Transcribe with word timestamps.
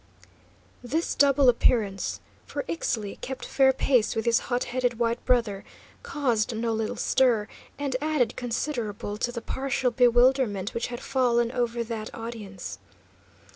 This 0.83 1.13
double 1.13 1.47
appearance 1.47 2.21
for 2.47 2.63
Ixtli 2.67 3.21
kept 3.21 3.45
fair 3.45 3.71
pace 3.71 4.15
with 4.15 4.25
his 4.25 4.39
hot 4.49 4.63
headed 4.63 4.97
white 4.97 5.23
brother 5.25 5.63
caused 6.01 6.55
no 6.55 6.73
little 6.73 6.95
stir, 6.95 7.47
and 7.77 7.95
added 8.01 8.35
considerable 8.35 9.17
to 9.17 9.31
the 9.31 9.41
partial 9.41 9.91
bewilderment 9.91 10.73
which 10.73 10.87
had 10.87 11.01
fallen 11.01 11.51
over 11.51 11.83
that 11.83 12.09
audience. 12.15 12.79